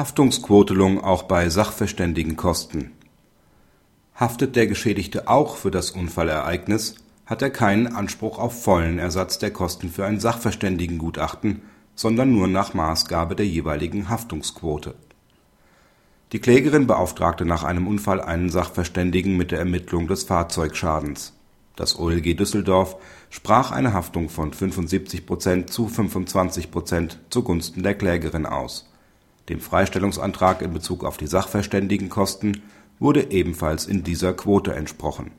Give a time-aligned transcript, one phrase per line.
[0.00, 2.92] Haftungsquotelung auch bei Sachverständigenkosten
[4.14, 6.94] Haftet der Geschädigte auch für das Unfallereignis,
[7.26, 11.60] hat er keinen Anspruch auf vollen Ersatz der Kosten für ein Sachverständigengutachten,
[11.94, 14.94] sondern nur nach Maßgabe der jeweiligen Haftungsquote.
[16.32, 21.34] Die Klägerin beauftragte nach einem Unfall einen Sachverständigen mit der Ermittlung des Fahrzeugschadens.
[21.76, 22.96] Das OLG Düsseldorf
[23.28, 28.86] sprach eine Haftung von 75% zu 25% zugunsten der Klägerin aus.
[29.48, 32.62] Dem Freistellungsantrag in Bezug auf die Sachverständigenkosten
[32.98, 35.32] wurde ebenfalls in dieser Quote entsprochen.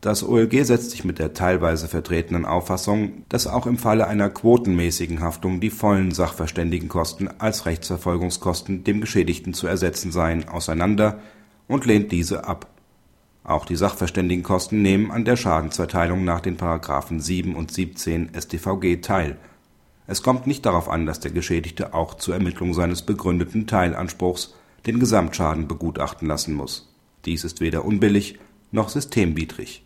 [0.00, 5.20] Das OLG setzt sich mit der teilweise vertretenen Auffassung, dass auch im Falle einer quotenmäßigen
[5.20, 11.18] Haftung die vollen Sachverständigenkosten als Rechtsverfolgungskosten dem Geschädigten zu ersetzen seien, auseinander
[11.68, 12.66] und lehnt diese ab.
[13.44, 16.56] Auch die Sachverständigenkosten nehmen an der Schadensverteilung nach den§
[17.20, 19.36] 7 und 17 StVG teil.
[20.10, 24.98] Es kommt nicht darauf an, dass der Geschädigte auch zur Ermittlung seines begründeten Teilanspruchs den
[24.98, 26.92] Gesamtschaden begutachten lassen muss.
[27.26, 28.40] Dies ist weder unbillig
[28.72, 29.84] noch systemwidrig.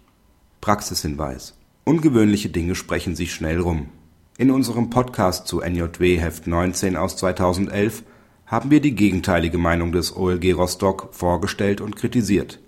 [0.63, 3.91] Praxishinweis: Ungewöhnliche Dinge sprechen sich schnell rum.
[4.39, 8.03] In unserem Podcast zu NJW Heft 19 aus 2011
[8.47, 12.61] haben wir die gegenteilige Meinung des OLG Rostock vorgestellt und kritisiert.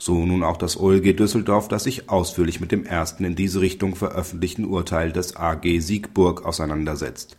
[0.00, 3.94] So nun auch das OLG Düsseldorf, das sich ausführlich mit dem ersten in diese Richtung
[3.94, 7.36] veröffentlichten Urteil des AG Siegburg auseinandersetzt.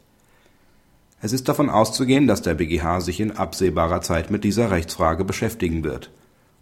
[1.20, 5.84] Es ist davon auszugehen, dass der BGH sich in absehbarer Zeit mit dieser Rechtsfrage beschäftigen
[5.84, 6.09] wird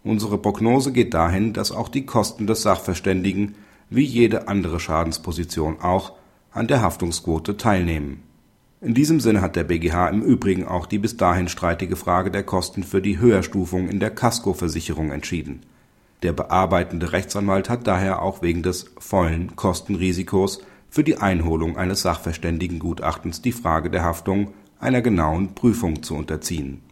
[0.02, 3.54] Unsere Prognose geht dahin, dass auch die Kosten des Sachverständigen
[3.90, 6.12] wie jede andere Schadensposition auch
[6.52, 8.22] an der Haftungsquote teilnehmen.
[8.80, 12.44] In diesem Sinne hat der BGH im Übrigen auch die bis dahin streitige Frage der
[12.44, 15.60] Kosten für die Höherstufung in der Kaskoversicherung entschieden.
[16.22, 23.42] Der bearbeitende Rechtsanwalt hat daher auch wegen des vollen Kostenrisikos für die Einholung eines Sachverständigengutachtens
[23.42, 26.82] die Frage der Haftung einer genauen Prüfung zu unterziehen